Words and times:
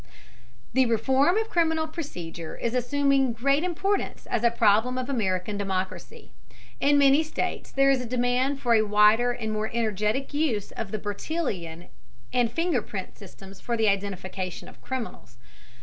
The 0.73 0.87
reform 0.87 1.37
of 1.37 1.51
criminal 1.51 1.85
procedure 1.85 2.57
is 2.57 2.73
assuming 2.73 3.33
great 3.33 3.63
importance 3.63 4.25
as 4.25 4.43
a 4.43 4.49
problem 4.49 4.97
of 4.97 5.11
American 5.11 5.57
democracy. 5.59 6.31
In 6.79 6.97
many 6.97 7.21
states 7.21 7.71
there 7.71 7.91
is 7.91 8.01
a 8.01 8.07
demand 8.07 8.59
for 8.59 8.73
a 8.73 8.81
wider 8.81 9.31
and 9.31 9.53
more 9.53 9.69
energetic 9.71 10.33
use 10.33 10.71
of 10.71 10.89
the 10.89 10.97
Bertillon 10.97 11.89
and 12.33 12.51
finger 12.51 12.81
print 12.81 13.15
systems 13.15 13.61
for 13.61 13.77
the 13.77 13.89
identification 13.89 14.67
of 14.67 14.81
criminals. 14.81 15.37